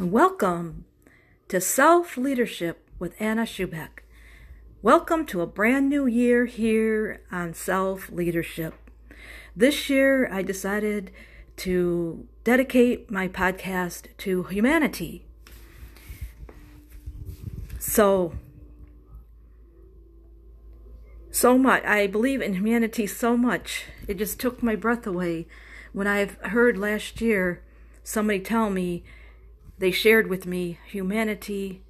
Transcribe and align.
Welcome 0.00 0.84
to 1.48 1.60
Self 1.60 2.16
Leadership 2.16 2.88
with 3.00 3.20
Anna 3.20 3.42
Schubeck. 3.42 4.04
Welcome 4.80 5.26
to 5.26 5.40
a 5.40 5.46
brand 5.46 5.88
new 5.88 6.06
year 6.06 6.46
here 6.46 7.22
on 7.32 7.52
Self 7.52 8.08
Leadership. 8.08 8.74
This 9.56 9.90
year, 9.90 10.32
I 10.32 10.42
decided 10.42 11.10
to 11.56 12.28
dedicate 12.44 13.10
my 13.10 13.26
podcast 13.26 14.16
to 14.18 14.44
humanity. 14.44 15.26
So, 17.80 18.34
so 21.32 21.58
much. 21.58 21.82
I 21.82 22.06
believe 22.06 22.40
in 22.40 22.54
humanity 22.54 23.08
so 23.08 23.36
much. 23.36 23.86
It 24.06 24.14
just 24.14 24.38
took 24.38 24.62
my 24.62 24.76
breath 24.76 25.08
away 25.08 25.48
when 25.92 26.06
I've 26.06 26.36
heard 26.42 26.78
last 26.78 27.20
year 27.20 27.64
somebody 28.04 28.38
tell 28.38 28.70
me 28.70 29.02
they 29.78 29.90
shared 29.90 30.28
with 30.28 30.46
me 30.46 30.78
humanity 30.86 31.82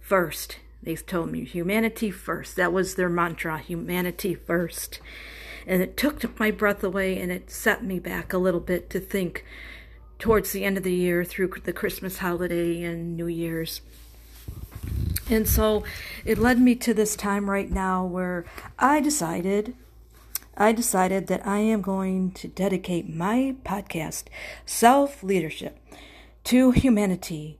first. 0.00 0.58
They 0.82 0.96
told 0.96 1.30
me 1.30 1.44
humanity 1.44 2.10
first. 2.10 2.56
That 2.56 2.72
was 2.72 2.94
their 2.94 3.08
mantra, 3.08 3.58
humanity 3.58 4.34
first. 4.34 5.00
And 5.66 5.82
it 5.82 5.96
took 5.96 6.38
my 6.38 6.50
breath 6.50 6.82
away 6.82 7.18
and 7.18 7.30
it 7.30 7.50
set 7.50 7.84
me 7.84 7.98
back 7.98 8.32
a 8.32 8.38
little 8.38 8.60
bit 8.60 8.90
to 8.90 9.00
think 9.00 9.44
towards 10.18 10.52
the 10.52 10.64
end 10.64 10.76
of 10.76 10.84
the 10.84 10.92
year 10.92 11.24
through 11.24 11.52
the 11.64 11.72
Christmas 11.72 12.18
holiday 12.18 12.82
and 12.82 13.16
New 13.16 13.26
Year's. 13.26 13.82
And 15.28 15.48
so 15.48 15.84
it 16.24 16.38
led 16.38 16.58
me 16.58 16.74
to 16.76 16.92
this 16.92 17.14
time 17.14 17.48
right 17.48 17.70
now 17.70 18.04
where 18.04 18.44
I 18.78 19.00
decided 19.00 19.74
I 20.56 20.72
decided 20.72 21.28
that 21.28 21.46
I 21.46 21.60
am 21.60 21.80
going 21.80 22.32
to 22.32 22.46
dedicate 22.46 23.08
my 23.08 23.56
podcast, 23.64 24.24
Self 24.66 25.22
Leadership, 25.22 25.79
to 26.44 26.70
humanity, 26.70 27.58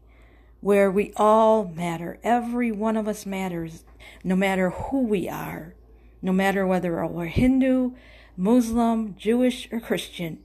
where 0.61 0.91
we 0.91 1.13
all 1.17 1.65
matter. 1.65 2.19
Every 2.23 2.73
one 2.73 2.97
of 2.97 3.09
us 3.09 3.27
matters, 3.27 3.85
no 4.25 4.37
matter 4.37 4.71
who 4.71 5.03
we 5.03 5.29
are, 5.29 5.75
no 6.23 6.33
matter 6.33 6.67
whether 6.67 7.05
we're 7.07 7.27
Hindu, 7.27 7.93
Muslim, 8.37 9.15
Jewish, 9.17 9.69
or 9.73 9.81
Christian. 9.81 10.39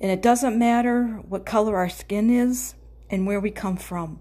And 0.00 0.10
it 0.10 0.22
doesn't 0.22 0.58
matter 0.58 1.22
what 1.28 1.46
color 1.46 1.76
our 1.76 1.88
skin 1.88 2.30
is 2.30 2.74
and 3.08 3.26
where 3.26 3.40
we 3.40 3.50
come 3.50 3.76
from. 3.76 4.20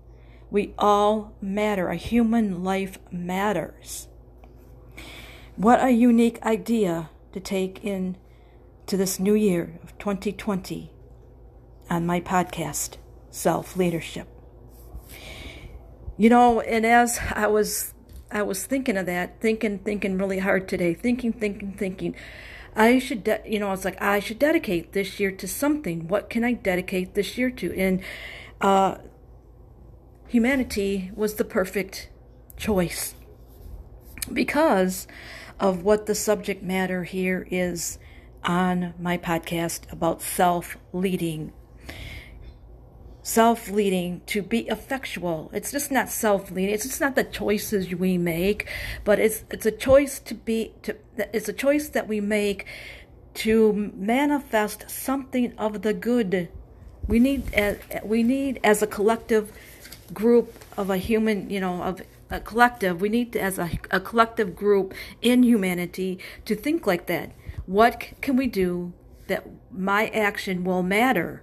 We 0.49 0.73
all 0.77 1.35
matter. 1.41 1.89
A 1.89 1.95
human 1.95 2.63
life 2.63 2.97
matters. 3.11 4.07
What 5.55 5.83
a 5.83 5.91
unique 5.91 6.41
idea 6.43 7.09
to 7.33 7.39
take 7.39 7.83
in 7.83 8.17
to 8.87 8.97
this 8.97 9.19
new 9.19 9.33
year 9.33 9.79
of 9.83 9.97
2020 9.97 10.91
on 11.89 12.05
my 12.05 12.19
podcast, 12.19 12.97
Self 13.29 13.75
Leadership. 13.77 14.27
You 16.17 16.29
know, 16.29 16.61
and 16.61 16.85
as 16.85 17.19
I 17.33 17.47
was 17.47 17.93
I 18.31 18.41
was 18.41 18.65
thinking 18.65 18.97
of 18.97 19.05
that, 19.05 19.39
thinking, 19.39 19.79
thinking 19.79 20.17
really 20.17 20.39
hard 20.39 20.67
today, 20.67 20.93
thinking, 20.93 21.33
thinking, 21.33 21.73
thinking. 21.73 22.15
I 22.75 22.99
should, 22.99 23.23
de- 23.23 23.41
you 23.45 23.59
know, 23.59 23.67
I 23.67 23.71
was 23.71 23.85
like, 23.85 24.01
I 24.01 24.19
should 24.19 24.39
dedicate 24.39 24.91
this 24.91 25.19
year 25.19 25.31
to 25.31 25.47
something. 25.47 26.09
What 26.09 26.29
can 26.29 26.43
I 26.43 26.53
dedicate 26.53 27.13
this 27.13 27.37
year 27.37 27.49
to? 27.51 27.73
And 27.73 28.01
uh, 28.59 28.97
humanity 30.27 31.11
was 31.15 31.35
the 31.35 31.45
perfect 31.45 32.09
choice 32.57 33.15
because 34.33 35.07
of 35.59 35.83
what 35.83 36.05
the 36.05 36.15
subject 36.15 36.63
matter 36.63 37.05
here 37.05 37.47
is 37.49 37.97
on 38.43 38.93
my 38.99 39.17
podcast 39.17 39.91
about 39.91 40.21
self 40.21 40.77
leading 40.91 41.53
self 43.25 43.69
leading 43.71 44.21
to 44.27 44.43
be 44.43 44.67
effectual. 44.67 45.49
It's 45.51 45.71
just 45.71 45.91
not 45.91 46.09
self 46.09 46.51
leading. 46.51 46.75
It's 46.75 46.85
just 46.85 47.01
not 47.01 47.15
the 47.15 47.23
choices 47.23 47.93
we 47.93 48.19
make, 48.19 48.67
but 49.03 49.19
it's 49.19 49.43
it's 49.49 49.65
a 49.65 49.71
choice 49.71 50.19
to 50.19 50.35
be 50.35 50.73
to 50.83 50.95
it's 51.17 51.49
a 51.49 51.53
choice 51.53 51.89
that 51.89 52.07
we 52.07 52.21
make 52.21 52.65
to 53.45 53.91
manifest 53.95 54.89
something 54.89 55.57
of 55.57 55.81
the 55.81 55.91
good. 55.91 56.49
We 57.07 57.19
need 57.19 57.53
uh, 57.57 57.75
we 58.03 58.21
need 58.21 58.59
as 58.63 58.83
a 58.83 58.87
collective 58.87 59.51
group 60.13 60.63
of 60.77 60.91
a 60.91 60.97
human, 60.97 61.49
you 61.49 61.59
know, 61.59 61.81
of 61.81 62.03
a 62.29 62.39
collective. 62.39 63.01
We 63.01 63.09
need 63.09 63.33
to, 63.33 63.41
as 63.41 63.57
a, 63.57 63.71
a 63.89 63.99
collective 63.99 64.55
group 64.55 64.93
in 65.23 65.41
humanity 65.41 66.19
to 66.45 66.55
think 66.55 66.85
like 66.85 67.07
that. 67.07 67.31
What 67.65 68.21
can 68.21 68.35
we 68.37 68.45
do 68.45 68.93
that 69.25 69.47
my 69.71 70.09
action 70.09 70.63
will 70.63 70.83
matter? 70.83 71.41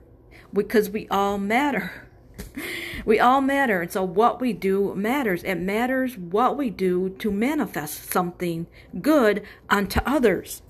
Because 0.52 0.90
we 0.90 1.08
all 1.08 1.38
matter. 1.38 2.08
we 3.04 3.18
all 3.18 3.40
matter. 3.40 3.82
And 3.82 3.90
so 3.90 4.02
what 4.02 4.40
we 4.40 4.52
do 4.52 4.94
matters. 4.94 5.42
It 5.44 5.56
matters 5.56 6.16
what 6.16 6.56
we 6.56 6.70
do 6.70 7.10
to 7.18 7.30
manifest 7.30 8.10
something 8.10 8.66
good 9.00 9.42
unto 9.68 10.00
others. 10.04 10.62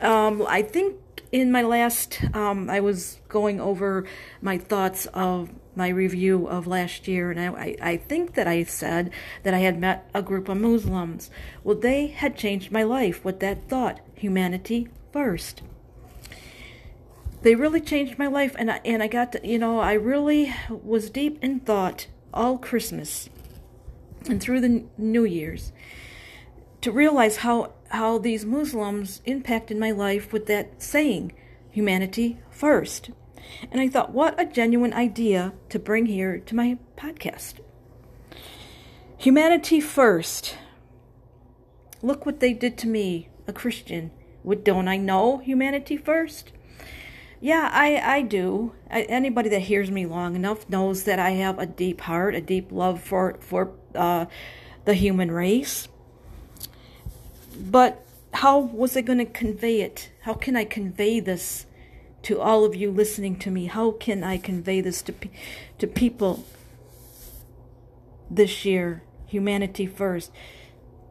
Um, 0.00 0.44
I 0.48 0.62
think 0.62 0.96
in 1.30 1.50
my 1.50 1.62
last, 1.62 2.20
um, 2.34 2.68
I 2.68 2.80
was 2.80 3.20
going 3.28 3.60
over 3.60 4.04
my 4.40 4.58
thoughts 4.58 5.06
of 5.06 5.50
my 5.74 5.88
review 5.88 6.46
of 6.46 6.66
last 6.66 7.08
year, 7.08 7.30
and 7.30 7.40
I, 7.40 7.76
I 7.80 7.96
think 7.96 8.34
that 8.34 8.46
I 8.46 8.62
said 8.64 9.10
that 9.42 9.54
I 9.54 9.60
had 9.60 9.80
met 9.80 10.08
a 10.12 10.20
group 10.20 10.50
of 10.50 10.58
Muslims. 10.58 11.30
Well, 11.64 11.76
they 11.76 12.08
had 12.08 12.36
changed 12.36 12.70
my 12.70 12.82
life 12.82 13.24
with 13.24 13.40
that 13.40 13.68
thought 13.68 14.00
humanity 14.14 14.88
first 15.12 15.62
they 17.42 17.54
really 17.56 17.80
changed 17.80 18.18
my 18.18 18.28
life 18.28 18.54
and 18.58 18.70
I, 18.70 18.80
and 18.84 19.02
I 19.02 19.08
got 19.08 19.32
to, 19.32 19.46
you 19.46 19.58
know 19.58 19.80
I 19.80 19.94
really 19.94 20.54
was 20.70 21.10
deep 21.10 21.42
in 21.42 21.60
thought 21.60 22.06
all 22.32 22.56
Christmas 22.56 23.28
and 24.28 24.40
through 24.40 24.60
the 24.60 24.84
New 24.96 25.24
Year's 25.24 25.72
to 26.80 26.92
realize 26.92 27.38
how 27.38 27.74
how 27.90 28.18
these 28.18 28.44
Muslims 28.44 29.20
impacted 29.26 29.76
my 29.76 29.90
life 29.90 30.32
with 30.32 30.46
that 30.46 30.82
saying 30.82 31.32
humanity 31.70 32.38
first. 32.50 33.10
And 33.70 33.80
I 33.80 33.88
thought 33.88 34.12
what 34.12 34.40
a 34.40 34.46
genuine 34.46 34.94
idea 34.94 35.52
to 35.68 35.78
bring 35.78 36.06
here 36.06 36.38
to 36.38 36.54
my 36.54 36.78
podcast. 36.96 37.54
Humanity 39.18 39.80
first. 39.80 40.56
Look 42.00 42.24
what 42.24 42.40
they 42.40 42.52
did 42.52 42.78
to 42.78 42.88
me 42.88 43.28
a 43.46 43.52
Christian. 43.52 44.10
What 44.42 44.64
don't 44.64 44.88
I 44.88 44.96
know 44.96 45.38
humanity 45.38 45.96
first 45.96 46.52
yeah, 47.42 47.68
I, 47.72 47.96
I 47.96 48.22
do. 48.22 48.72
I, 48.88 49.02
anybody 49.02 49.48
that 49.48 49.62
hears 49.62 49.90
me 49.90 50.06
long 50.06 50.36
enough 50.36 50.70
knows 50.70 51.02
that 51.02 51.18
I 51.18 51.30
have 51.30 51.58
a 51.58 51.66
deep 51.66 52.02
heart, 52.02 52.36
a 52.36 52.40
deep 52.40 52.70
love 52.70 53.02
for 53.02 53.36
for 53.40 53.72
uh, 53.96 54.26
the 54.84 54.94
human 54.94 55.28
race. 55.32 55.88
But 57.58 58.06
how 58.32 58.60
was 58.60 58.96
I 58.96 59.00
going 59.00 59.18
to 59.18 59.24
convey 59.24 59.80
it? 59.80 60.12
How 60.20 60.34
can 60.34 60.54
I 60.54 60.64
convey 60.64 61.18
this 61.18 61.66
to 62.22 62.40
all 62.40 62.64
of 62.64 62.76
you 62.76 62.92
listening 62.92 63.36
to 63.40 63.50
me? 63.50 63.66
How 63.66 63.90
can 63.90 64.22
I 64.22 64.38
convey 64.38 64.80
this 64.80 65.02
to 65.02 65.14
to 65.78 65.88
people 65.88 66.44
this 68.30 68.64
year? 68.64 69.02
Humanity 69.26 69.86
first. 69.86 70.30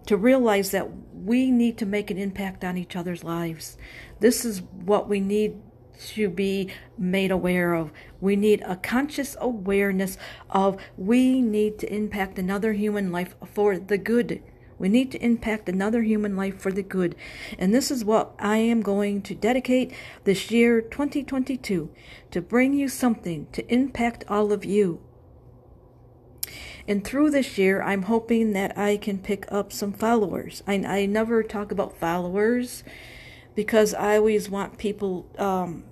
To 0.06 0.16
realize 0.16 0.72
that 0.72 0.90
we 1.14 1.52
need 1.52 1.78
to 1.80 1.86
make 1.86 2.10
an 2.10 2.18
impact 2.18 2.64
on 2.64 2.78
each 2.78 2.96
other's 2.96 3.22
lives. 3.22 3.78
This 4.22 4.46
is 4.46 4.62
what 4.62 5.10
we 5.10 5.20
need 5.20 5.62
to 6.10 6.30
be 6.30 6.70
made 6.98 7.32
aware 7.32 7.74
of. 7.74 7.92
We 8.20 8.36
need 8.36 8.62
a 8.66 8.76
conscious 8.76 9.36
awareness 9.40 10.18
of 10.50 10.78
we 10.98 11.42
need 11.42 11.80
to 11.80 11.94
impact 11.94 12.38
another 12.40 12.74
human 12.74 13.12
life 13.12 13.36
for 13.46 13.78
the 13.78 13.98
good. 13.98 14.42
We 14.82 14.90
need 14.90 15.12
to 15.12 15.24
impact 15.24 15.70
another 15.70 16.02
human 16.02 16.36
life 16.36 16.60
for 16.60 16.72
the 16.72 16.82
good. 16.82 17.16
And 17.60 17.72
this 17.72 17.92
is 17.92 18.04
what 18.04 18.34
I 18.40 18.58
am 18.58 18.82
going 18.82 19.22
to 19.24 19.36
dedicate 19.36 19.94
this 20.24 20.50
year 20.50 20.82
2022 20.82 21.92
to 22.32 22.42
bring 22.42 22.74
you 22.74 22.88
something 22.88 23.46
to 23.52 23.72
impact 23.72 24.24
all 24.28 24.52
of 24.52 24.66
you. 24.66 25.00
And 26.88 27.04
through 27.04 27.30
this 27.30 27.60
year, 27.60 27.84
I'm 27.84 28.04
hoping 28.04 28.54
that 28.54 28.76
I 28.76 28.98
can 28.98 29.20
pick 29.20 29.46
up 29.52 29.72
some 29.72 29.94
followers. 29.94 30.64
I, 30.66 30.74
I 30.74 31.06
never 31.06 31.44
talk 31.44 31.72
about 31.72 31.98
followers 31.98 32.84
because 33.54 33.94
I 33.94 34.18
always 34.18 34.50
want 34.50 34.80
people 34.80 35.28
um, 35.38 35.84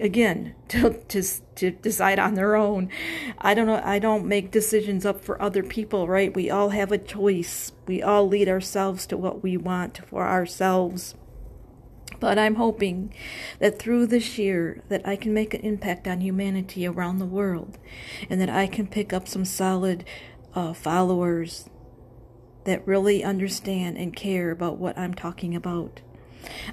again 0.00 0.54
to, 0.68 0.94
to 1.08 1.22
to 1.56 1.70
decide 1.70 2.18
on 2.18 2.34
their 2.34 2.56
own. 2.56 2.90
I 3.38 3.54
don't 3.54 3.66
know 3.66 3.80
i 3.84 3.98
don't 3.98 4.26
make 4.26 4.50
decisions 4.50 5.04
up 5.04 5.24
for 5.24 5.40
other 5.40 5.62
people 5.62 6.08
right? 6.08 6.34
We 6.34 6.50
all 6.50 6.70
have 6.70 6.92
a 6.92 6.98
choice. 6.98 7.72
We 7.86 8.02
all 8.02 8.28
lead 8.28 8.48
ourselves 8.48 9.06
to 9.06 9.16
what 9.16 9.42
we 9.42 9.56
want 9.56 10.00
for 10.06 10.26
ourselves. 10.26 11.14
But 12.20 12.38
i'm 12.38 12.56
hoping 12.56 13.14
that 13.60 13.78
through 13.78 14.06
this 14.06 14.38
year 14.38 14.82
that 14.88 15.06
i 15.06 15.14
can 15.16 15.32
make 15.32 15.54
an 15.54 15.60
impact 15.60 16.08
on 16.08 16.20
humanity 16.20 16.86
around 16.86 17.18
the 17.18 17.26
world 17.26 17.78
and 18.28 18.40
that 18.40 18.48
i 18.48 18.66
can 18.66 18.86
pick 18.88 19.12
up 19.12 19.28
some 19.28 19.44
solid 19.44 20.04
uh, 20.54 20.72
followers 20.72 21.68
that 22.64 22.86
really 22.86 23.22
understand 23.22 23.96
and 23.96 24.16
care 24.16 24.50
about 24.50 24.78
what 24.78 24.98
i'm 24.98 25.14
talking 25.14 25.54
about. 25.54 26.00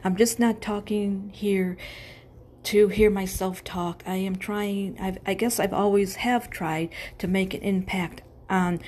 I'm 0.03 0.15
just 0.15 0.39
not 0.39 0.61
talking 0.61 1.31
here 1.33 1.77
to 2.65 2.87
hear 2.87 3.09
myself 3.09 3.63
talk. 3.63 4.03
I 4.05 4.15
am 4.15 4.35
trying, 4.35 4.97
I've, 4.99 5.17
I 5.25 5.33
guess 5.33 5.59
I've 5.59 5.73
always 5.73 6.15
have 6.15 6.49
tried 6.49 6.89
to 7.19 7.27
make 7.27 7.53
an 7.53 7.61
impact 7.61 8.21
on 8.49 8.79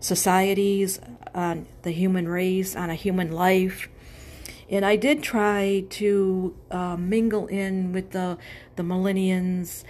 societies, 0.00 1.00
on 1.34 1.66
the 1.82 1.90
human 1.90 2.28
race, 2.28 2.74
on 2.74 2.90
a 2.90 2.94
human 2.94 3.30
life. 3.30 3.88
And 4.68 4.84
I 4.84 4.96
did 4.96 5.22
try 5.22 5.84
to 5.90 6.56
uh, 6.70 6.96
mingle 6.96 7.46
in 7.46 7.92
with 7.92 8.10
the, 8.10 8.38
the 8.74 8.82
millennials, 8.82 9.84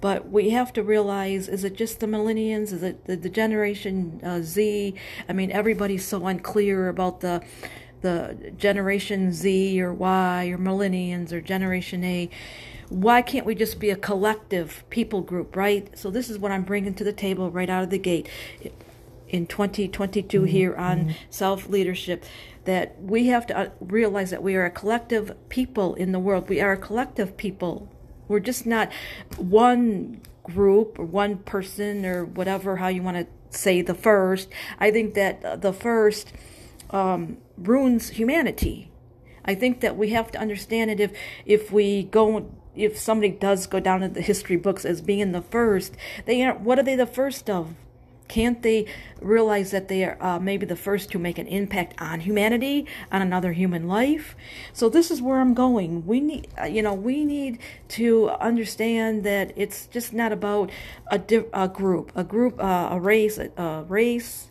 but 0.00 0.28
we 0.28 0.50
have 0.50 0.72
to 0.74 0.82
realize 0.82 1.48
is 1.48 1.64
it 1.64 1.74
just 1.74 2.00
the 2.00 2.06
millennials? 2.06 2.72
Is 2.72 2.82
it 2.82 3.06
the, 3.06 3.16
the 3.16 3.30
Generation 3.30 4.20
uh, 4.22 4.40
Z? 4.42 4.94
I 5.28 5.32
mean, 5.32 5.50
everybody's 5.50 6.04
so 6.04 6.26
unclear 6.26 6.88
about 6.88 7.20
the 7.20 7.42
the 8.00 8.52
Generation 8.56 9.32
Z 9.32 9.80
or 9.80 9.92
Y 9.92 10.46
or 10.46 10.58
Millennials 10.58 11.32
or 11.32 11.40
Generation 11.40 12.04
A. 12.04 12.30
Why 12.88 13.22
can't 13.22 13.44
we 13.44 13.54
just 13.54 13.78
be 13.78 13.90
a 13.90 13.96
collective 13.96 14.84
people 14.88 15.20
group, 15.20 15.56
right? 15.56 15.96
So, 15.98 16.10
this 16.10 16.30
is 16.30 16.38
what 16.38 16.52
I'm 16.52 16.62
bringing 16.62 16.94
to 16.94 17.04
the 17.04 17.12
table 17.12 17.50
right 17.50 17.68
out 17.68 17.84
of 17.84 17.90
the 17.90 17.98
gate 17.98 18.28
in 19.28 19.46
2022 19.46 20.38
mm-hmm. 20.38 20.46
here 20.46 20.74
on 20.74 20.98
mm-hmm. 20.98 21.10
self 21.30 21.68
leadership 21.68 22.24
that 22.64 23.00
we 23.02 23.28
have 23.28 23.46
to 23.46 23.56
uh, 23.56 23.68
realize 23.80 24.30
that 24.30 24.42
we 24.42 24.54
are 24.54 24.64
a 24.64 24.70
collective 24.70 25.34
people 25.48 25.94
in 25.94 26.12
the 26.12 26.18
world. 26.18 26.48
We 26.48 26.60
are 26.60 26.72
a 26.72 26.76
collective 26.76 27.36
people. 27.36 27.88
We're 28.26 28.40
just 28.40 28.66
not 28.66 28.92
one 29.36 30.20
group 30.42 30.98
or 30.98 31.04
one 31.04 31.38
person 31.38 32.04
or 32.04 32.24
whatever, 32.24 32.76
how 32.76 32.88
you 32.88 33.02
want 33.02 33.16
to 33.16 33.26
say 33.56 33.80
the 33.82 33.94
first. 33.94 34.48
I 34.78 34.90
think 34.90 35.14
that 35.14 35.62
the 35.62 35.72
first 35.72 36.32
um, 36.90 37.38
ruins 37.56 38.10
humanity. 38.10 38.90
I 39.44 39.54
think 39.54 39.80
that 39.80 39.96
we 39.96 40.10
have 40.10 40.30
to 40.32 40.38
understand 40.38 40.90
it 40.90 41.00
if 41.00 41.12
if 41.46 41.72
we 41.72 42.02
go 42.02 42.50
if 42.78 42.98
somebody 42.98 43.30
does 43.30 43.66
go 43.66 43.80
down 43.80 44.02
in 44.02 44.12
the 44.12 44.22
history 44.22 44.56
books 44.56 44.84
as 44.84 45.00
being 45.00 45.32
the 45.32 45.42
first, 45.42 45.94
they 46.24 46.42
aren't. 46.42 46.60
What 46.60 46.78
are 46.78 46.82
they 46.82 46.96
the 46.96 47.06
first 47.06 47.50
of? 47.50 47.74
Can't 48.28 48.62
they 48.62 48.84
realize 49.22 49.70
that 49.70 49.88
they 49.88 50.04
are 50.04 50.22
uh, 50.22 50.38
maybe 50.38 50.66
the 50.66 50.76
first 50.76 51.10
to 51.12 51.18
make 51.18 51.38
an 51.38 51.46
impact 51.46 51.94
on 51.98 52.20
humanity, 52.20 52.86
on 53.10 53.22
another 53.22 53.52
human 53.52 53.88
life? 53.88 54.36
So 54.74 54.90
this 54.90 55.10
is 55.10 55.22
where 55.22 55.40
I'm 55.40 55.54
going. 55.54 56.06
We 56.06 56.20
need, 56.20 56.48
uh, 56.60 56.66
you 56.66 56.82
know, 56.82 56.92
we 56.92 57.24
need 57.24 57.58
to 57.88 58.28
understand 58.32 59.24
that 59.24 59.52
it's 59.56 59.86
just 59.86 60.12
not 60.12 60.30
about 60.30 60.70
a, 61.10 61.20
a 61.54 61.68
group, 61.68 62.12
a 62.14 62.22
group, 62.22 62.62
uh, 62.62 62.88
a 62.90 63.00
race, 63.00 63.38
a, 63.38 63.50
a 63.56 63.84
race, 63.84 64.50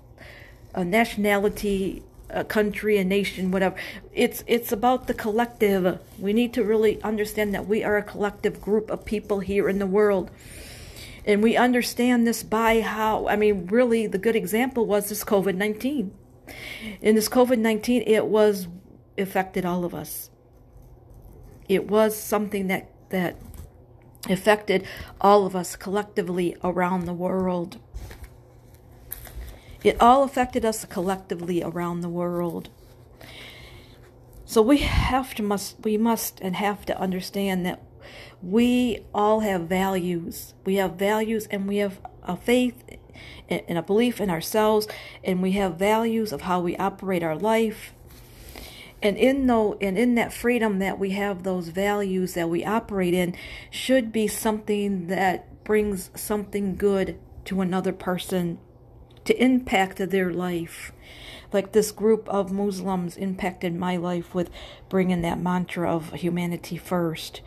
a 0.74 0.84
nationality, 0.84 2.04
a 2.30 2.44
country, 2.44 2.98
a 2.98 3.04
nation, 3.04 3.52
whatever. 3.52 3.76
It's 4.14 4.44
it's 4.48 4.72
about 4.72 5.08
the 5.08 5.14
collective. 5.14 6.00
We 6.20 6.34
need 6.34 6.54
to 6.54 6.64
really 6.64 7.02
understand 7.02 7.54
that 7.54 7.68
we 7.68 7.84
are 7.84 7.98
a 7.98 8.04
collective 8.04 8.62
group 8.62 8.90
of 8.90 9.06
people 9.06 9.40
here 9.40 9.70
in 9.70 9.80
the 9.80 9.86
world. 9.86 10.30
And 11.26 11.44
we 11.44 11.58
understand 11.58 12.26
this 12.26 12.44
by 12.44 12.82
how 12.82 13.28
I 13.28 13.36
mean 13.36 13.68
really 13.68 14.08
the 14.08 14.18
good 14.18 14.36
example 14.36 14.86
was 14.86 15.10
this 15.10 15.24
COVID-19. 15.24 16.12
In 17.02 17.16
this 17.16 17.30
COVID-19 17.30 18.04
it 18.08 18.26
was 18.28 18.68
affected 19.18 19.66
all 19.66 19.86
of 19.86 19.94
us. 19.94 20.30
It 21.68 21.90
was 21.90 22.18
something 22.18 22.68
that 22.68 22.90
that 23.10 23.38
affected 24.30 24.86
all 25.22 25.46
of 25.46 25.56
us 25.56 25.76
collectively 25.76 26.56
around 26.64 27.06
the 27.06 27.14
world. 27.14 27.78
It 29.84 30.00
all 30.02 30.24
affected 30.24 30.66
us 30.66 30.86
collectively 30.86 31.64
around 31.64 32.02
the 32.02 32.10
world. 32.10 32.70
So 34.46 34.62
we 34.62 34.78
have 34.78 35.36
to 35.36 35.44
must 35.44 35.78
we 35.84 35.98
must 35.98 36.40
and 36.42 36.56
have 36.56 36.86
to 36.86 37.00
understand 37.00 37.66
that 37.66 37.84
we 38.42 39.06
all 39.14 39.42
have 39.42 39.64
values. 39.64 40.54
We 40.66 40.76
have 40.76 40.94
values 40.94 41.48
and 41.52 41.68
we 41.68 41.78
have 41.78 42.00
a 42.24 42.38
faith 42.38 42.82
and 43.50 43.78
a 43.78 43.82
belief 43.82 44.22
in 44.22 44.30
ourselves 44.30 44.88
and 45.24 45.42
we 45.42 45.52
have 45.54 45.76
values 45.76 46.32
of 46.32 46.42
how 46.42 46.60
we 46.62 46.78
operate 46.78 47.24
our 47.24 47.36
life. 47.36 47.94
And 49.02 49.18
in 49.18 49.46
though 49.48 49.78
and 49.82 49.98
in 49.98 50.16
that 50.16 50.34
freedom 50.34 50.80
that 50.80 50.98
we 50.98 51.12
have 51.12 51.44
those 51.44 51.68
values 51.68 52.34
that 52.34 52.50
we 52.50 52.66
operate 52.66 53.14
in 53.14 53.36
should 53.70 54.12
be 54.12 54.28
something 54.28 55.08
that 55.08 55.64
brings 55.64 56.10
something 56.16 56.78
good 56.78 57.20
to 57.46 57.62
another 57.62 57.92
person 57.92 58.60
to 59.28 59.44
impact 59.44 59.98
their 60.10 60.32
life. 60.32 60.92
Like 61.54 61.72
this 61.72 61.92
group 61.92 62.28
of 62.28 62.52
Muslims 62.52 63.16
impacted 63.16 63.76
my 63.76 63.96
life 63.98 64.34
with 64.34 64.50
bringing 64.90 65.22
that 65.22 65.40
mantra 65.40 65.94
of 65.94 66.14
humanity 66.14 66.78
first. 66.78 67.42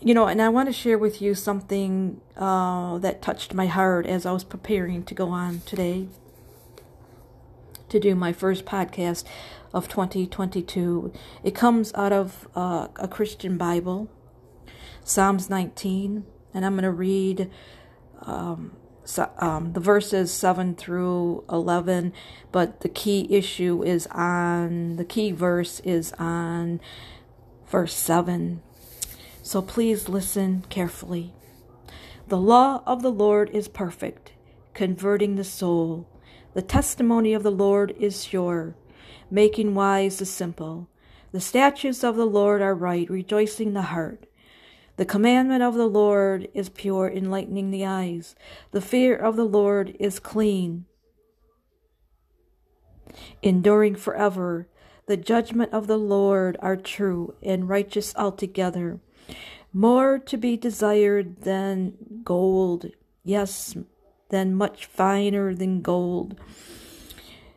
You 0.00 0.14
know, 0.14 0.26
and 0.26 0.42
I 0.42 0.48
want 0.48 0.68
to 0.68 0.72
share 0.72 0.98
with 0.98 1.22
you 1.22 1.34
something 1.34 2.20
uh, 2.36 2.98
that 2.98 3.22
touched 3.22 3.54
my 3.54 3.66
heart 3.66 4.04
as 4.06 4.26
I 4.26 4.32
was 4.32 4.44
preparing 4.44 5.04
to 5.04 5.14
go 5.14 5.28
on 5.28 5.60
today 5.60 6.08
to 7.88 8.00
do 8.00 8.14
my 8.14 8.32
first 8.32 8.64
podcast 8.64 9.24
of 9.72 9.86
2022. 9.88 11.12
It 11.44 11.54
comes 11.54 11.92
out 11.94 12.12
of 12.12 12.48
uh, 12.56 12.88
a 12.96 13.06
Christian 13.06 13.56
Bible, 13.56 14.10
Psalms 15.04 15.48
19, 15.48 16.24
and 16.52 16.64
I'm 16.64 16.72
going 16.72 16.82
to 16.82 16.90
read 16.90 17.50
um, 18.22 18.72
um, 19.38 19.72
the 19.72 19.80
verses 19.80 20.32
7 20.32 20.74
through 20.74 21.44
11, 21.50 22.12
but 22.50 22.80
the 22.80 22.88
key 22.88 23.26
issue 23.30 23.82
is 23.82 24.06
on, 24.08 24.96
the 24.96 25.04
key 25.04 25.32
verse 25.32 25.80
is 25.80 26.12
on 26.18 26.80
verse 27.66 27.94
7. 27.94 28.62
So 29.42 29.60
please 29.60 30.08
listen 30.08 30.64
carefully. 30.68 31.32
The 32.28 32.38
law 32.38 32.82
of 32.86 33.02
the 33.02 33.10
Lord 33.10 33.50
is 33.50 33.68
perfect, 33.68 34.32
converting 34.72 35.34
the 35.34 35.44
soul. 35.44 36.08
The 36.54 36.62
testimony 36.62 37.34
of 37.34 37.42
the 37.42 37.50
Lord 37.50 37.94
is 37.98 38.24
sure, 38.24 38.76
making 39.30 39.74
wise 39.74 40.18
the 40.18 40.26
simple. 40.26 40.88
The 41.32 41.40
statutes 41.40 42.04
of 42.04 42.16
the 42.16 42.26
Lord 42.26 42.62
are 42.62 42.74
right, 42.74 43.08
rejoicing 43.10 43.72
the 43.72 43.82
heart. 43.82 44.26
The 44.96 45.06
commandment 45.06 45.62
of 45.62 45.74
the 45.74 45.86
Lord 45.86 46.48
is 46.52 46.68
pure, 46.68 47.10
enlightening 47.10 47.70
the 47.70 47.86
eyes. 47.86 48.34
The 48.72 48.80
fear 48.80 49.16
of 49.16 49.36
the 49.36 49.44
Lord 49.44 49.96
is 49.98 50.18
clean, 50.18 50.84
enduring 53.42 53.96
forever. 53.96 54.68
The 55.06 55.16
judgment 55.16 55.72
of 55.72 55.86
the 55.86 55.96
Lord 55.96 56.56
are 56.60 56.76
true 56.76 57.34
and 57.42 57.68
righteous 57.68 58.14
altogether. 58.16 59.00
More 59.72 60.18
to 60.18 60.36
be 60.36 60.56
desired 60.56 61.42
than 61.42 61.94
gold, 62.22 62.90
yes, 63.24 63.74
than 64.28 64.54
much 64.54 64.84
finer 64.84 65.54
than 65.54 65.80
gold. 65.80 66.38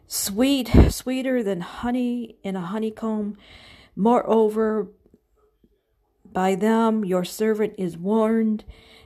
Sweet, 0.08 0.70
sweeter 0.90 1.44
than 1.44 1.62
honey 1.62 2.38
in 2.44 2.56
a 2.56 2.62
honeycomb. 2.62 3.38
Moreover, 3.96 4.88
by 6.36 6.54
them 6.54 7.04
your 7.04 7.26
servant 7.26 7.74
is 7.80 7.98
warned, 7.98 8.64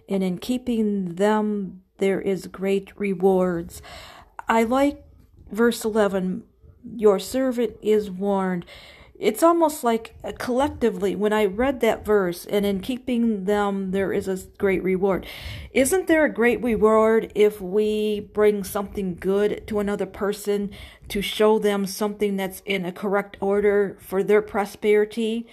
and 0.10 0.22
in 0.22 0.40
keeping 0.40 1.16
them 1.16 1.84
there 2.00 2.20
is 2.20 2.48
great 2.48 2.92
rewards. 3.00 3.82
I 4.50 4.64
like 4.64 5.06
verse 5.50 5.86
11 5.86 6.44
your 6.96 7.20
servant 7.20 7.78
is 7.82 8.10
warned. 8.10 8.66
It's 9.20 9.44
almost 9.44 9.84
like 9.84 10.16
collectively, 10.38 11.14
when 11.14 11.34
I 11.34 11.44
read 11.44 11.82
that 11.82 12.06
verse, 12.06 12.46
and 12.46 12.66
in 12.66 12.80
keeping 12.80 13.44
them, 13.44 13.92
there 13.92 14.14
is 14.14 14.30
a 14.30 14.38
great 14.58 14.82
reward. 14.82 15.26
Isn't 15.74 16.08
there 16.08 16.24
a 16.24 16.34
great 16.34 16.64
reward 16.64 17.30
if 17.36 17.60
we 17.60 18.22
bring 18.22 18.64
something 18.64 19.16
good 19.16 19.68
to 19.68 19.80
another 19.80 20.06
person 20.06 20.72
to 21.10 21.22
show 21.22 21.60
them 21.60 21.86
something 21.86 22.38
that's 22.38 22.62
in 22.66 22.86
a 22.86 22.94
correct 22.94 23.36
order 23.42 23.98
for 24.00 24.24
their 24.24 24.42
prosperity? 24.42 25.46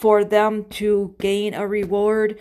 For 0.00 0.24
them 0.24 0.64
to 0.64 1.14
gain 1.20 1.52
a 1.52 1.68
reward. 1.68 2.38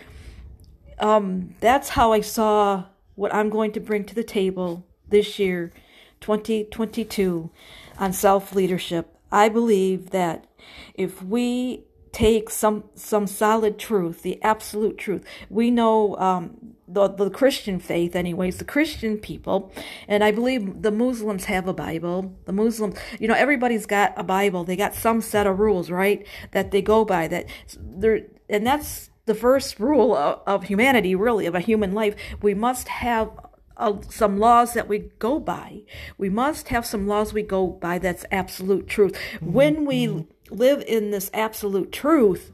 Um, 0.98 1.56
that's 1.60 1.90
how 1.90 2.14
I 2.14 2.22
saw 2.22 2.86
what 3.16 3.36
I'm 3.36 3.50
going 3.50 3.74
to 3.74 3.82
bring 3.82 4.06
to 4.06 4.16
the 4.16 4.24
table 4.24 4.86
this 5.10 5.40
year, 5.40 5.74
2022, 6.22 7.50
on 7.98 8.14
self 8.14 8.56
leadership. 8.56 9.14
I 9.30 9.50
believe 9.50 10.12
that 10.12 10.46
if 10.94 11.22
we 11.22 11.84
take 12.12 12.50
some 12.50 12.84
some 12.96 13.28
solid 13.28 13.78
truth, 13.78 14.22
the 14.22 14.42
absolute 14.44 14.98
truth, 14.98 15.24
we 15.50 15.72
know 15.72 16.16
um, 16.18 16.76
the 16.88 17.08
the 17.08 17.30
Christian 17.30 17.80
faith, 17.80 18.16
anyways, 18.16 18.58
the 18.58 18.66
Christian 18.66 19.18
people, 19.18 19.72
and 20.08 20.24
I 20.24 20.32
believe 20.32 20.82
the 20.82 20.92
Muslims 20.92 21.46
have 21.46 21.68
a 21.68 21.74
Bible. 21.74 22.36
The 22.46 22.54
Muslims, 22.54 22.98
you 23.20 23.28
know, 23.28 23.36
everybody's 23.36 23.86
got 23.86 24.14
a 24.18 24.24
Bible. 24.24 24.64
They 24.64 24.76
got 24.76 24.96
some 24.96 25.22
set 25.22 25.48
of 25.48 25.60
rules, 25.60 25.92
right, 25.92 26.26
that 26.52 26.72
they 26.72 26.82
go 26.82 27.06
by. 27.06 27.28
That 27.28 27.46
they're, 27.78 28.26
and 28.50 28.66
that's 28.66 29.10
the 29.26 29.36
first 29.36 29.80
rule 29.80 30.16
of, 30.16 30.42
of 30.48 30.64
humanity, 30.64 31.14
really, 31.16 31.46
of 31.46 31.54
a 31.54 31.60
human 31.60 31.94
life. 31.94 32.16
We 32.42 32.56
must 32.56 32.88
have 32.88 33.30
uh, 33.78 34.02
some 34.10 34.38
laws 34.38 34.74
that 34.74 34.90
we 34.90 35.10
go 35.20 35.40
by. 35.40 35.84
We 36.18 36.30
must 36.30 36.68
have 36.68 36.86
some 36.86 37.08
laws 37.08 37.32
we 37.32 37.44
go 37.44 37.68
by 37.68 37.98
that's 38.00 38.26
absolute 38.32 38.88
truth. 38.88 39.14
Mm-hmm. 39.36 39.54
When 39.54 39.86
we 39.86 40.28
live 40.50 40.84
in 40.88 41.12
this 41.12 41.30
absolute 41.34 41.92
truth, 41.92 42.52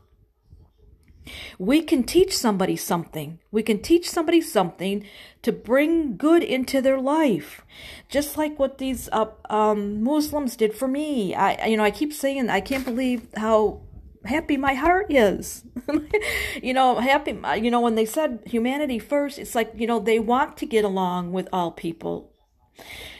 We 1.57 1.81
can 1.81 2.03
teach 2.03 2.35
somebody 2.37 2.75
something. 2.75 3.39
We 3.51 3.63
can 3.63 3.81
teach 3.81 4.09
somebody 4.09 4.41
something 4.41 5.05
to 5.41 5.51
bring 5.51 6.17
good 6.17 6.43
into 6.43 6.81
their 6.81 6.99
life. 6.99 7.61
Just 8.09 8.37
like 8.37 8.59
what 8.59 8.77
these 8.77 9.09
uh, 9.11 9.27
um, 9.49 10.03
Muslims 10.03 10.55
did 10.55 10.73
for 10.73 10.87
me. 10.87 11.33
I, 11.33 11.67
you 11.67 11.77
know, 11.77 11.83
I 11.83 11.91
keep 11.91 12.13
saying 12.13 12.49
I 12.49 12.61
can't 12.61 12.85
believe 12.85 13.27
how 13.35 13.81
happy 14.25 14.57
my 14.57 14.73
heart 14.73 15.07
is. 15.09 15.65
you 16.61 16.73
know, 16.73 16.99
happy, 16.99 17.37
you 17.61 17.71
know, 17.71 17.81
when 17.81 17.95
they 17.95 18.05
said 18.05 18.41
humanity 18.45 18.99
first, 18.99 19.39
it's 19.39 19.55
like, 19.55 19.71
you 19.75 19.87
know, 19.87 19.99
they 19.99 20.19
want 20.19 20.57
to 20.57 20.65
get 20.65 20.85
along 20.85 21.31
with 21.31 21.47
all 21.53 21.71
people. 21.71 22.31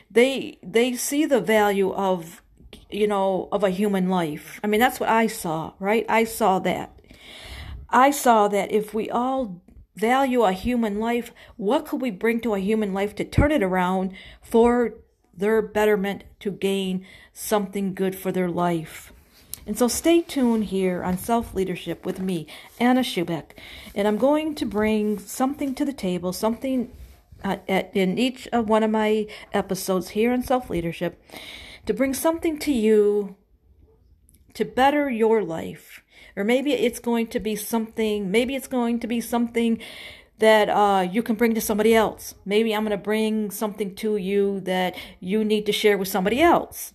They, 0.10 0.60
they 0.64 0.94
see 0.96 1.26
the 1.26 1.42
value 1.42 1.92
of, 1.92 2.42
you 2.90 3.08
know, 3.08 3.48
of 3.52 3.64
a 3.64 3.70
human 3.70 4.10
life. 4.10 4.60
I 4.64 4.68
mean, 4.68 4.80
that's 4.80 5.00
what 5.00 5.10
I 5.10 5.28
saw, 5.28 5.74
right? 5.80 6.06
I 6.10 6.24
saw 6.24 6.60
that. 6.60 7.00
I 7.90 8.12
saw 8.12 8.48
that 8.48 8.72
if 8.72 8.94
we 8.94 9.10
all 9.10 9.62
value 9.96 10.44
a 10.44 10.52
human 10.52 11.00
life, 11.00 11.32
what 11.56 11.86
could 11.86 12.02
we 12.02 12.12
bring 12.12 12.42
to 12.42 12.54
a 12.54 12.60
human 12.60 12.94
life 12.94 13.16
to 13.16 13.24
turn 13.24 13.52
it 13.52 13.64
around 13.64 14.12
for 14.42 14.96
their 15.34 15.62
betterment 15.62 16.24
to 16.40 16.52
gain 16.52 17.06
something 17.34 17.94
good 17.94 18.16
for 18.16 18.32
their 18.32 18.50
life? 18.50 19.12
And 19.68 19.78
so 19.78 19.88
stay 19.88 20.22
tuned 20.22 20.66
here 20.66 21.04
on 21.04 21.18
Self 21.18 21.54
Leadership 21.56 22.06
with 22.06 22.20
me, 22.20 22.46
Anna 22.80 23.02
Schubeck. 23.02 23.52
And 23.96 24.08
I'm 24.08 24.18
going 24.18 24.54
to 24.56 24.66
bring 24.66 25.18
something 25.18 25.74
to 25.76 25.86
the 25.86 25.94
table, 25.94 26.34
something 26.34 26.92
uh, 27.44 27.58
at, 27.68 27.96
in 27.96 28.18
each 28.18 28.48
of 28.50 28.70
one 28.70 28.84
of 28.84 28.92
my 28.92 29.28
episodes 29.54 30.10
here 30.10 30.32
on 30.32 30.44
Self 30.44 30.70
Leadership, 30.70 31.22
to 31.86 31.94
bring 31.94 32.14
something 32.14 32.58
to 32.60 32.72
you 32.72 33.36
to 34.54 34.66
better 34.66 35.10
your 35.10 35.44
life. 35.44 36.02
Or 36.36 36.44
maybe 36.44 36.74
it's 36.74 37.00
going 37.00 37.28
to 37.28 37.40
be 37.40 37.56
something, 37.56 38.32
maybe 38.32 38.56
it's 38.56 38.68
going 38.68 39.00
to 39.00 39.08
be 39.08 39.22
something 39.22 39.80
that 40.40 40.70
uh, 40.70 41.08
you 41.10 41.24
can 41.24 41.36
bring 41.36 41.54
to 41.56 41.62
somebody 41.62 41.96
else. 41.96 42.36
Maybe 42.46 42.76
I'm 42.76 42.84
going 42.84 42.92
to 42.98 43.04
bring 43.04 43.52
something 43.52 43.96
to 43.96 44.18
you 44.18 44.60
that 44.62 44.96
you 45.20 45.46
need 45.46 45.66
to 45.68 45.72
share 45.72 45.98
with 45.98 46.10
somebody 46.10 46.42
else. 46.42 46.94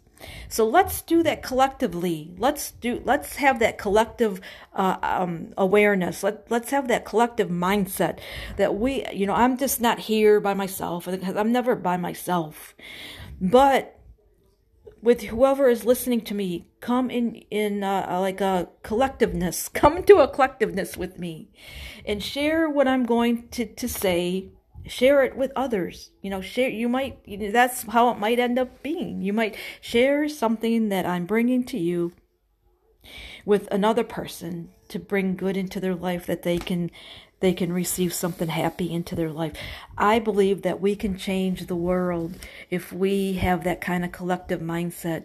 So 0.49 0.69
let's 0.69 1.01
do 1.01 1.23
that 1.23 1.43
collectively. 1.43 2.35
Let's 2.37 2.73
do. 2.73 3.01
Let's 3.07 3.37
have 3.37 3.59
that 3.61 3.79
collective 3.79 4.41
uh, 4.75 4.99
um, 5.03 5.55
awareness. 5.57 6.23
Let 6.23 6.51
Let's 6.51 6.71
have 6.73 6.89
that 6.89 7.07
collective 7.07 7.49
mindset 7.49 8.19
that 8.59 8.75
we. 8.75 9.07
You 9.15 9.27
know, 9.27 9.35
I'm 9.35 9.57
just 9.57 9.81
not 9.81 9.99
here 9.99 10.39
by 10.39 10.53
myself. 10.53 11.07
Because 11.07 11.37
I'm 11.37 11.53
never 11.53 11.75
by 11.75 11.97
myself, 11.97 12.75
but 13.41 14.00
with 15.03 15.23
whoever 15.23 15.69
is 15.69 15.85
listening 15.85 16.21
to 16.23 16.35
me, 16.35 16.69
come 16.81 17.11
in 17.11 17.37
in 17.51 17.83
uh, 17.83 18.19
like 18.21 18.41
a 18.41 18.69
collectiveness. 18.83 19.73
Come 19.81 19.97
into 19.97 20.17
a 20.17 20.29
collectiveness 20.29 20.97
with 20.97 21.19
me, 21.19 21.49
and 22.05 22.23
share 22.23 22.69
what 22.69 22.89
I'm 22.89 23.05
going 23.05 23.49
to 23.49 23.67
to 23.67 23.89
say 23.89 24.51
share 24.87 25.23
it 25.23 25.37
with 25.37 25.53
others 25.55 26.11
you 26.23 26.31
know 26.31 26.41
share 26.41 26.71
you 26.71 26.89
might 26.89 27.19
you 27.27 27.37
know, 27.37 27.51
that's 27.51 27.83
how 27.83 28.11
it 28.11 28.19
might 28.19 28.39
end 28.39 28.59
up 28.59 28.83
being 28.83 29.21
you 29.21 29.33
might 29.33 29.55
share 29.81 30.27
something 30.27 30.89
that 30.89 31.05
i'm 31.05 31.27
bringing 31.27 31.63
to 31.63 31.79
you 31.79 32.13
with 33.45 33.69
another 33.71 34.03
person 34.03 34.71
to 34.89 34.99
bring 34.99 35.37
good 35.37 35.57
into 35.57 35.81
their 35.81 35.95
life 35.95 36.27
that 36.27 36.43
they 36.43 36.59
can 36.59 36.91
they 37.41 37.53
can 37.53 37.73
receive 37.73 38.13
something 38.13 38.49
happy 38.49 38.93
into 38.93 39.15
their 39.15 39.31
life. 39.31 39.53
I 39.99 40.19
believe 40.19 40.63
that 40.63 40.81
we 40.81 40.95
can 40.95 41.17
change 41.19 41.67
the 41.67 41.77
world 41.77 42.37
if 42.71 42.93
we 42.93 43.35
have 43.35 43.65
that 43.65 43.81
kind 43.81 44.05
of 44.05 44.13
collective 44.13 44.61
mindset 44.61 45.25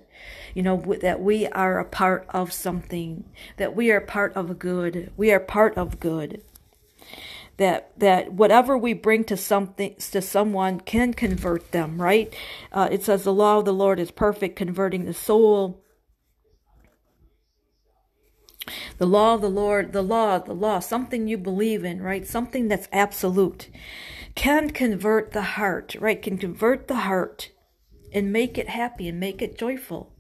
you 0.54 0.64
know 0.64 0.78
that 1.02 1.22
we 1.22 1.48
are 1.48 1.80
a 1.80 1.86
part 1.86 2.26
of 2.30 2.52
something 2.52 3.26
that 3.58 3.76
we 3.76 3.92
are 3.92 4.02
part 4.02 4.34
of 4.34 4.58
good 4.58 5.12
we 5.18 5.32
are 5.32 5.40
part 5.40 5.78
of 5.78 6.00
good. 6.00 6.42
That 7.58 7.92
that 7.98 8.34
whatever 8.34 8.78
we 8.78 8.94
bring 8.94 9.24
to 9.26 9.38
something 9.38 9.96
to 10.12 10.22
someone 10.22 10.82
can 10.82 11.14
convert 11.14 11.72
them 11.72 12.02
right? 12.02 12.34
Uh, 12.72 12.90
it 12.92 13.04
says 13.04 13.24
the 13.24 13.34
law 13.34 13.60
of 13.60 13.66
the 13.66 13.74
lord 13.74 14.00
is 14.00 14.12
perfect 14.12 14.56
converting 14.56 15.06
the 15.06 15.14
soul 15.14 15.82
the 18.98 19.08
law 19.08 19.36
of 19.36 19.42
the 19.42 19.50
lord 19.50 19.94
the 19.94 20.02
law 20.02 20.38
the 20.40 20.54
law 20.54 20.80
something 20.80 21.28
you 21.28 21.38
believe 21.38 21.84
in 21.84 22.02
right 22.02 22.28
something 22.28 22.68
that's 22.68 22.88
absolute 22.92 23.70
can 24.36 24.70
convert 24.70 25.32
the 25.32 25.42
heart 25.42 25.96
right 26.00 26.22
can 26.22 26.38
convert 26.38 26.88
the 26.88 26.96
heart 26.96 27.52
and 28.14 28.32
make 28.32 28.58
it 28.58 28.70
happy 28.70 29.08
and 29.08 29.20
make 29.20 29.42
it 29.42 29.58
joyful 29.58 30.12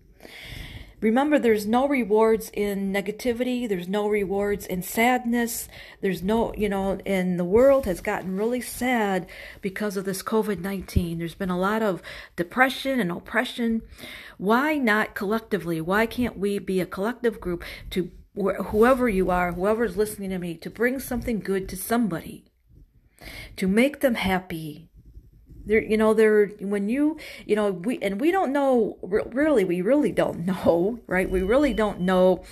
Remember, 1.06 1.38
there's 1.38 1.68
no 1.68 1.88
rewards 1.88 2.50
in 2.52 2.92
negativity. 2.92 3.70
There's 3.70 3.88
no 3.88 4.08
rewards 4.08 4.66
in 4.66 4.82
sadness. 4.82 5.68
There's 6.02 6.24
no, 6.24 6.52
you 6.56 6.68
know, 6.68 7.00
and 7.06 7.40
the 7.40 7.46
world 7.46 7.86
has 7.86 8.02
gotten 8.02 8.38
really 8.38 8.62
sad 8.62 9.28
because 9.62 9.98
of 9.98 10.06
this 10.06 10.24
COVID 10.24 10.62
19. 10.62 11.20
There's 11.20 11.36
been 11.36 11.52
a 11.52 11.60
lot 11.60 11.84
of 11.84 12.02
depression 12.36 13.00
and 13.00 13.12
oppression. 13.12 13.84
Why 14.38 14.78
not 14.78 15.16
collectively? 15.16 15.80
Why 15.80 16.06
can't 16.08 16.40
we 16.40 16.60
be 16.60 16.80
a 16.80 16.88
collective 16.88 17.40
group 17.40 17.64
to 17.92 18.10
whoever 18.36 19.08
you 19.10 19.32
are, 19.32 19.54
whoever's 19.54 19.98
listening 19.98 20.30
to 20.32 20.40
me, 20.40 20.56
to 20.56 20.70
bring 20.70 21.00
something 21.00 21.40
good 21.40 21.70
to 21.70 21.78
somebody, 21.78 22.46
to 23.56 23.68
make 23.68 24.02
them 24.02 24.16
happy, 24.16 24.90
there 25.66 25.82
you 25.82 25.98
know 25.98 26.14
there 26.14 26.48
when 26.60 26.90
you 26.90 27.18
you 27.46 27.56
know 27.56 27.72
we 27.72 27.98
and 28.00 28.22
we 28.22 28.32
don't 28.32 28.54
know 28.54 28.98
really 29.02 29.64
we 29.64 29.82
really 29.82 30.12
don't 30.12 30.40
know 30.46 31.00
right? 31.08 31.30
We 31.30 31.42
really 31.42 31.74
don't 31.74 32.02
know 32.02 32.44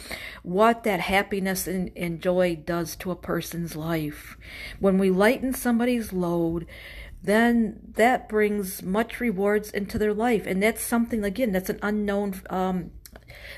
what 0.42 0.84
that 0.84 1.00
happiness 1.00 1.68
and, 1.68 1.92
and 1.96 2.22
joy 2.22 2.56
does 2.56 2.96
to 2.98 3.12
a 3.12 3.16
person's 3.16 3.76
life. 3.76 4.38
When 4.80 4.98
we 4.98 5.10
lighten 5.10 5.54
somebody's 5.54 6.12
load 6.12 6.66
then 7.22 7.80
that 7.94 8.28
brings 8.28 8.84
much 8.84 9.22
rewards 9.22 9.72
into 9.72 9.98
their 9.98 10.14
life. 10.14 10.46
And 10.46 10.62
that's 10.62 10.84
something 10.84 11.24
again 11.24 11.52
that's 11.52 11.70
an 11.70 11.80
unknown 11.82 12.42
um 12.50 12.92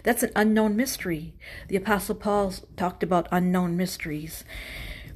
that's 0.03 0.23
an 0.23 0.31
unknown 0.35 0.75
mystery 0.75 1.33
the 1.67 1.75
apostle 1.75 2.15
paul 2.15 2.53
talked 2.75 3.03
about 3.03 3.27
unknown 3.31 3.75
mysteries 3.75 4.43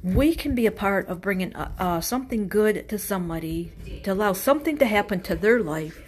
we 0.02 0.34
can 0.34 0.54
be 0.54 0.66
a 0.66 0.72
part 0.72 1.08
of 1.08 1.20
bringing 1.20 1.54
uh, 1.54 1.70
uh, 1.78 2.00
something 2.00 2.48
good 2.48 2.88
to 2.88 2.98
somebody, 2.98 3.72
to 4.04 4.12
allow 4.12 4.32
something 4.32 4.78
to 4.78 4.86
happen 4.86 5.20
to 5.22 5.34
their 5.34 5.60
life, 5.60 6.02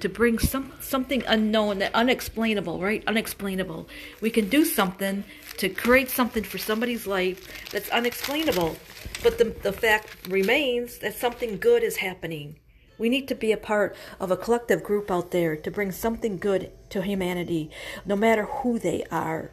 to 0.00 0.08
bring 0.08 0.38
some 0.38 0.72
something 0.80 1.22
unknown, 1.26 1.78
that 1.78 1.94
unexplainable, 1.94 2.80
right? 2.80 3.04
Unexplainable. 3.06 3.88
We 4.20 4.30
can 4.30 4.48
do 4.48 4.64
something 4.64 5.24
to 5.58 5.68
create 5.68 6.10
something 6.10 6.42
for 6.42 6.58
somebody's 6.58 7.06
life 7.06 7.70
that's 7.70 7.88
unexplainable, 7.90 8.76
but 9.22 9.38
the 9.38 9.44
the 9.62 9.72
fact 9.72 10.26
remains 10.28 10.98
that 10.98 11.14
something 11.14 11.58
good 11.58 11.82
is 11.82 11.96
happening. 11.96 12.56
We 12.98 13.08
need 13.08 13.28
to 13.28 13.34
be 13.34 13.52
a 13.52 13.56
part 13.56 13.94
of 14.18 14.30
a 14.30 14.36
collective 14.36 14.82
group 14.82 15.10
out 15.10 15.30
there 15.30 15.56
to 15.56 15.70
bring 15.70 15.92
something 15.92 16.38
good 16.38 16.70
to 16.90 17.02
humanity, 17.02 17.70
no 18.04 18.16
matter 18.16 18.44
who 18.44 18.78
they 18.78 19.04
are. 19.10 19.50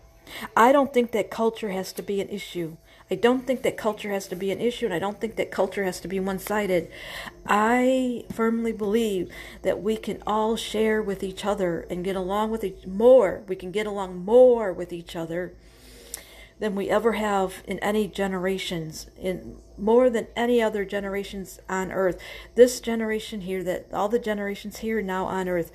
I 0.55 0.71
don't 0.71 0.93
think 0.93 1.12
that 1.12 1.29
culture 1.29 1.69
has 1.69 1.91
to 1.93 2.01
be 2.01 2.21
an 2.21 2.29
issue. 2.29 2.77
I 3.12 3.15
don't 3.15 3.45
think 3.45 3.62
that 3.63 3.77
culture 3.77 4.12
has 4.12 4.27
to 4.27 4.35
be 4.35 4.50
an 4.50 4.62
issue, 4.62 4.85
and 4.85 4.93
I 4.93 5.00
don't 5.00 5.19
think 5.19 5.35
that 5.35 5.51
culture 5.51 5.83
has 5.83 6.00
to 6.00 6.07
be 6.07 6.19
one 6.19 6.39
sided. 6.39 6.89
I 7.45 8.23
firmly 8.31 8.71
believe 8.71 9.29
that 9.62 9.83
we 9.83 9.97
can 9.97 10.23
all 10.25 10.55
share 10.55 11.01
with 11.01 11.21
each 11.21 11.43
other 11.43 11.85
and 11.89 12.03
get 12.03 12.15
along 12.15 12.50
with 12.50 12.63
each 12.63 12.88
more. 12.88 13.43
We 13.47 13.57
can 13.57 13.71
get 13.71 13.85
along 13.85 14.23
more 14.23 14.71
with 14.71 14.93
each 14.93 15.15
other 15.15 15.53
than 16.63 16.75
we 16.75 16.89
ever 16.89 17.12
have 17.12 17.62
in 17.67 17.77
any 17.79 18.08
generations, 18.08 19.08
in 19.20 19.58
more 19.77 20.10
than 20.10 20.25
any 20.34 20.62
other 20.62 20.86
generations 20.86 21.60
on 21.67 21.91
earth. 21.91 22.17
This 22.55 22.79
generation 22.79 23.41
here, 23.41 23.65
that 23.65 23.88
all 23.91 24.08
the 24.08 24.17
generations 24.17 24.77
here 24.77 25.01
now 25.01 25.25
on 25.25 25.50
earth, 25.50 25.74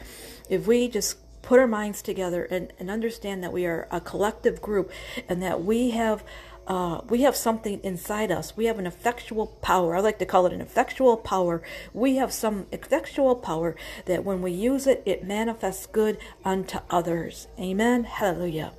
if 0.48 0.66
we 0.66 0.88
just 0.88 1.18
put 1.42 1.60
our 1.60 1.66
minds 1.66 2.00
together 2.00 2.42
and, 2.44 2.72
and 2.78 2.90
understand 2.90 3.44
that 3.44 3.52
we 3.52 3.66
are 3.66 3.86
a 3.90 4.00
collective 4.00 4.62
group 4.62 4.90
and 5.28 5.42
that 5.42 5.62
we 5.62 5.90
have 5.90 6.24
uh, 6.66 7.02
we 7.08 7.22
have 7.22 7.36
something 7.36 7.80
inside 7.82 8.30
us. 8.30 8.54
We 8.56 8.66
have 8.66 8.78
an 8.78 8.86
effectual 8.86 9.46
power. 9.46 9.96
I 9.96 10.00
like 10.00 10.18
to 10.18 10.26
call 10.26 10.46
it 10.46 10.52
an 10.52 10.60
effectual 10.60 11.16
power. 11.16 11.62
We 11.94 12.16
have 12.16 12.30
some 12.32 12.66
effectual 12.72 13.36
power 13.36 13.74
that 14.04 14.22
when 14.24 14.42
we 14.42 14.52
use 14.52 14.86
it, 14.86 15.02
it 15.06 15.24
manifests 15.24 15.86
good 15.86 16.18
unto 16.44 16.78
others. 16.90 17.48
Amen. 17.58 18.04
Hallelujah. 18.04 18.72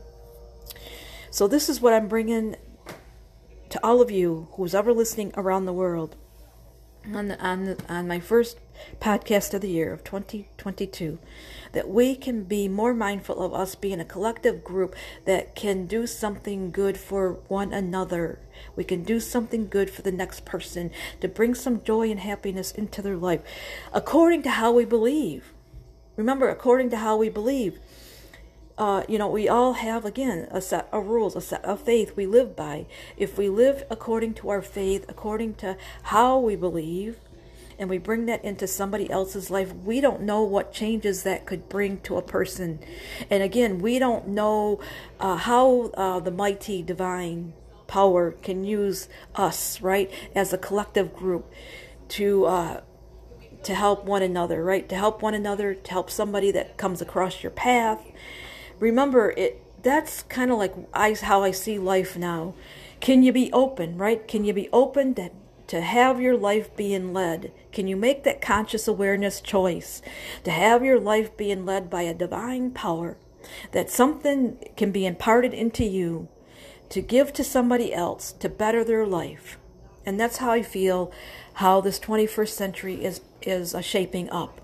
So, 1.31 1.47
this 1.47 1.69
is 1.69 1.79
what 1.79 1.93
I'm 1.93 2.07
bringing 2.07 2.55
to 3.69 3.79
all 3.83 4.01
of 4.01 4.09
you 4.09 4.47
who's 4.53 4.73
ever 4.73 4.91
listening 4.91 5.31
around 5.37 5.65
the 5.65 5.73
world 5.73 6.15
on, 7.13 7.27
the, 7.27 7.39
on, 7.39 7.65
the, 7.65 7.77
on 7.87 8.07
my 8.07 8.19
first 8.19 8.57
podcast 8.99 9.53
of 9.53 9.61
the 9.61 9.69
year 9.69 9.93
of 9.93 10.03
2022 10.03 11.19
that 11.73 11.87
we 11.87 12.15
can 12.15 12.45
be 12.45 12.67
more 12.67 12.95
mindful 12.95 13.43
of 13.43 13.53
us 13.53 13.75
being 13.75 13.99
a 13.99 14.05
collective 14.05 14.63
group 14.63 14.95
that 15.25 15.55
can 15.55 15.85
do 15.85 16.07
something 16.07 16.71
good 16.71 16.97
for 16.97 17.33
one 17.47 17.73
another. 17.73 18.39
We 18.75 18.83
can 18.83 19.03
do 19.03 19.19
something 19.19 19.67
good 19.67 19.91
for 19.91 20.01
the 20.01 20.11
next 20.11 20.45
person 20.45 20.89
to 21.21 21.27
bring 21.27 21.53
some 21.53 21.83
joy 21.83 22.09
and 22.09 22.21
happiness 22.21 22.71
into 22.71 23.03
their 23.03 23.17
life 23.17 23.41
according 23.93 24.41
to 24.43 24.49
how 24.49 24.71
we 24.71 24.85
believe. 24.85 25.53
Remember, 26.15 26.49
according 26.49 26.89
to 26.89 26.97
how 26.97 27.17
we 27.17 27.29
believe. 27.29 27.79
Uh, 28.79 29.03
you 29.09 29.17
know, 29.17 29.27
we 29.27 29.49
all 29.49 29.73
have, 29.73 30.05
again, 30.05 30.47
a 30.51 30.61
set 30.61 30.87
of 30.93 31.05
rules, 31.07 31.35
a 31.35 31.41
set 31.41 31.63
of 31.65 31.81
faith 31.81 32.15
we 32.15 32.25
live 32.25 32.55
by. 32.55 32.85
If 33.17 33.37
we 33.37 33.49
live 33.49 33.83
according 33.91 34.35
to 34.35 34.49
our 34.49 34.61
faith, 34.61 35.05
according 35.09 35.55
to 35.55 35.75
how 36.03 36.39
we 36.39 36.55
believe, 36.55 37.19
and 37.77 37.89
we 37.89 37.97
bring 37.97 38.25
that 38.27 38.43
into 38.43 38.67
somebody 38.67 39.09
else's 39.09 39.49
life, 39.51 39.73
we 39.75 39.99
don't 39.99 40.21
know 40.21 40.43
what 40.43 40.71
changes 40.71 41.23
that 41.23 41.45
could 41.45 41.67
bring 41.67 41.99
to 42.01 42.15
a 42.15 42.21
person. 42.21 42.79
And 43.29 43.43
again, 43.43 43.79
we 43.79 43.99
don't 43.99 44.29
know 44.29 44.79
uh, 45.19 45.35
how 45.35 45.91
uh, 45.95 46.21
the 46.21 46.31
mighty 46.31 46.81
divine 46.81 47.53
power 47.87 48.31
can 48.31 48.63
use 48.63 49.09
us, 49.35 49.81
right, 49.81 50.09
as 50.33 50.53
a 50.53 50.57
collective 50.57 51.13
group 51.13 51.51
to 52.09 52.45
uh, 52.45 52.81
to 53.63 53.75
help 53.75 54.05
one 54.05 54.21
another, 54.21 54.63
right? 54.63 54.87
To 54.87 54.95
help 54.95 55.21
one 55.21 55.33
another, 55.33 55.73
to 55.73 55.91
help 55.91 56.09
somebody 56.09 56.49
that 56.51 56.77
comes 56.77 57.01
across 57.01 57.43
your 57.43 57.51
path. 57.51 57.99
Remember, 58.79 59.31
it 59.31 59.63
that's 59.81 60.23
kind 60.23 60.51
of 60.51 60.57
like 60.57 60.73
I, 60.93 61.13
how 61.13 61.43
I 61.43 61.51
see 61.51 61.77
life 61.77 62.17
now. 62.17 62.53
Can 62.99 63.23
you 63.23 63.31
be 63.31 63.51
open, 63.53 63.97
right? 63.97 64.27
Can 64.27 64.43
you 64.43 64.53
be 64.53 64.69
open 64.73 65.13
to, 65.15 65.31
to 65.67 65.81
have 65.81 66.19
your 66.19 66.35
life 66.35 66.75
being 66.75 67.13
led? 67.13 67.53
Can 67.71 67.87
you 67.87 67.95
make 67.95 68.23
that 68.23 68.41
conscious 68.41 68.87
awareness 68.87 69.39
choice 69.39 70.01
to 70.43 70.51
have 70.51 70.83
your 70.83 70.99
life 70.99 71.35
being 71.37 71.65
led 71.65 71.89
by 71.89 72.01
a 72.01 72.13
divine 72.13 72.71
power? 72.71 73.17
That 73.71 73.89
something 73.89 74.57
can 74.75 74.91
be 74.91 75.05
imparted 75.05 75.53
into 75.53 75.85
you 75.85 76.27
to 76.89 77.01
give 77.01 77.31
to 77.33 77.43
somebody 77.43 77.93
else 77.93 78.33
to 78.33 78.49
better 78.49 78.83
their 78.83 79.05
life. 79.05 79.57
And 80.05 80.19
that's 80.19 80.37
how 80.37 80.51
I 80.51 80.63
feel 80.63 81.11
how 81.55 81.81
this 81.81 81.99
21st 81.99 82.49
century 82.49 83.05
is 83.05 83.21
is 83.41 83.73
uh, 83.73 83.81
shaping 83.81 84.29
up. 84.31 84.59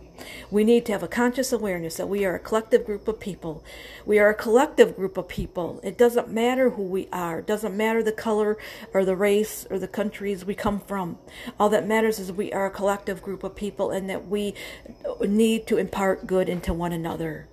We 0.52 0.64
need 0.64 0.86
to 0.86 0.92
have 0.92 1.04
a 1.04 1.08
conscious 1.08 1.52
awareness 1.52 1.98
that 1.98 2.10
we 2.10 2.26
are 2.26 2.36
a 2.36 2.40
collective 2.40 2.86
group 2.86 3.08
of 3.08 3.20
people. 3.20 3.64
We 4.06 4.20
are 4.20 4.30
a 4.30 4.36
collective 4.36 4.96
group 4.96 5.18
of 5.18 5.28
people. 5.28 5.80
It 5.84 5.98
doesn't 5.98 6.30
matter 6.30 6.72
who 6.72 6.84
we 6.84 7.08
are. 7.12 7.40
It 7.40 7.48
doesn't 7.48 7.76
matter 7.76 8.04
the 8.04 8.12
color 8.12 8.58
or 8.94 9.06
the 9.06 9.16
race 9.16 9.66
or 9.70 9.80
the 9.80 9.88
countries 9.88 10.46
we 10.46 10.56
come 10.56 10.80
from. 10.80 11.18
All 11.60 11.70
that 11.70 11.88
matters 11.88 12.20
is 12.20 12.32
we 12.32 12.52
are 12.54 12.66
a 12.66 12.72
collective 12.72 13.22
group 13.22 13.44
of 13.44 13.56
people 13.56 13.92
and 13.92 14.10
that 14.10 14.28
we 14.28 14.54
need 15.22 15.68
to 15.68 15.78
impart 15.78 16.28
good 16.28 16.50
into 16.50 16.74
one 16.74 16.92
another. 16.92 17.48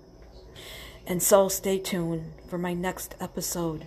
And 1.07 1.23
so 1.23 1.49
stay 1.49 1.79
tuned 1.79 2.33
for 2.49 2.59
my 2.59 2.75
next 2.75 3.17
episode 3.21 3.87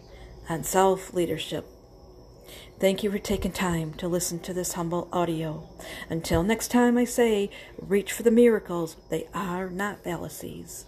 on 0.49 0.63
self 0.63 1.13
leadership. 1.13 1.74
Thank 2.77 3.03
you 3.03 3.11
for 3.11 3.19
taking 3.19 3.53
time 3.53 3.93
to 3.93 4.07
listen 4.09 4.39
to 4.39 4.53
this 4.53 4.73
humble 4.73 5.07
audio. 5.13 5.63
Until 6.09 6.43
next 6.43 6.67
time, 6.67 6.97
I 6.97 7.05
say, 7.05 7.49
reach 7.79 8.11
for 8.11 8.23
the 8.23 8.31
miracles. 8.31 8.97
They 9.09 9.27
are 9.33 9.69
not 9.69 10.03
fallacies. 10.03 10.85